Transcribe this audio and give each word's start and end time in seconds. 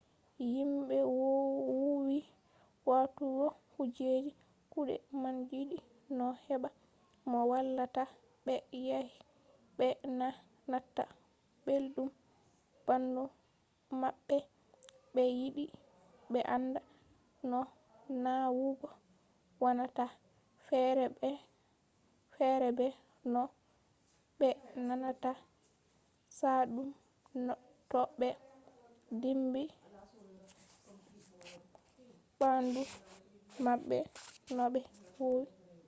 himɓe 0.53 0.97
woowi 1.19 2.17
waɗugo 2.89 3.47
kujeji 3.71 4.31
kuɗe 4.71 4.95
man 5.21 5.35
yiɗi 5.49 5.77
no 6.17 6.25
heɓa 6.45 6.69
mo 7.29 7.39
wallata 7.51 8.03
ɓe 8.45 8.53
yake 8.87 9.17
ɓe 9.77 9.87
na 10.19 10.27
nataa 10.71 11.11
belɗum 11.65 12.09
ɓandu 12.87 13.23
maɓɓe 14.01 14.37
ɓe 15.13 15.23
yiɗi 15.39 15.63
ɓe 16.31 16.39
anda 16.55 16.79
no 17.51 17.59
nawugo 18.23 18.87
wonata 19.61 20.03
fere 22.35 22.67
be 22.77 22.87
no 23.33 23.41
ɓe 24.39 24.49
nanata 24.87 25.31
chaɗɗum 26.37 26.89
to 27.91 27.99
ɓe 28.19 28.29
dimbi 29.21 29.63
ɓandu 32.39 32.81
maɓɓe 33.65 33.97
no 34.55 34.63
ɓe 34.73 34.79
woowi 35.17 35.45